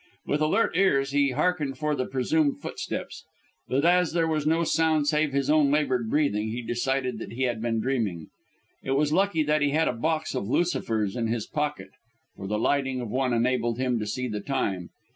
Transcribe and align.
With 0.25 0.41
alert 0.41 0.75
ears 0.75 1.11
he 1.11 1.29
hearkened 1.29 1.77
for 1.77 1.93
the 1.93 2.07
presumed 2.07 2.59
footsteps, 2.59 3.23
but 3.67 3.85
as 3.85 4.13
there 4.13 4.27
was 4.27 4.47
no 4.47 4.63
sound 4.63 5.05
save 5.05 5.31
his 5.31 5.47
own 5.47 5.69
laboured 5.69 6.09
breathing, 6.09 6.47
he 6.49 6.63
decided 6.63 7.19
that 7.19 7.33
he 7.33 7.43
had 7.43 7.61
been 7.61 7.79
dreaming. 7.79 8.29
It 8.81 8.93
was 8.93 9.13
lucky 9.13 9.43
that 9.43 9.61
he 9.61 9.69
had 9.69 9.87
a 9.87 9.93
box 9.93 10.33
of 10.33 10.47
lucifers 10.49 11.15
in 11.15 11.27
his 11.27 11.45
pocket, 11.45 11.91
for 12.35 12.47
the 12.47 12.57
lighting 12.57 12.99
of 12.99 13.11
one 13.11 13.31
enabled 13.31 13.77
him 13.77 13.99
to 13.99 14.07
see 14.07 14.27
the 14.27 14.39
time. 14.41 14.89